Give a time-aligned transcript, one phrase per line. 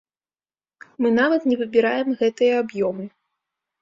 [1.05, 3.05] Мы нават не выбіраем гэтыя аб'ёмы.